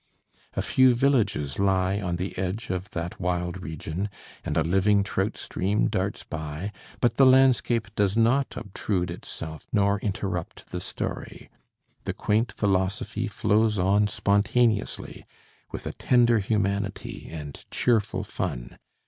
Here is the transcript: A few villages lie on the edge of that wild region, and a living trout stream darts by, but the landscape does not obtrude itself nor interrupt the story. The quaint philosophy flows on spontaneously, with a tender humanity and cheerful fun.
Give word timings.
A 0.55 0.63
few 0.63 0.95
villages 0.95 1.59
lie 1.59 1.99
on 2.01 2.15
the 2.15 2.35
edge 2.35 2.71
of 2.71 2.89
that 2.89 3.19
wild 3.21 3.61
region, 3.61 4.09
and 4.43 4.57
a 4.57 4.63
living 4.63 5.03
trout 5.03 5.37
stream 5.37 5.89
darts 5.91 6.23
by, 6.23 6.71
but 7.01 7.17
the 7.17 7.25
landscape 7.27 7.93
does 7.93 8.17
not 8.17 8.57
obtrude 8.57 9.11
itself 9.11 9.67
nor 9.71 9.99
interrupt 9.99 10.71
the 10.71 10.79
story. 10.81 11.51
The 12.05 12.13
quaint 12.13 12.51
philosophy 12.51 13.27
flows 13.27 13.77
on 13.77 14.07
spontaneously, 14.07 15.23
with 15.71 15.85
a 15.85 15.93
tender 15.93 16.39
humanity 16.39 17.27
and 17.29 17.63
cheerful 17.69 18.23
fun. 18.23 18.79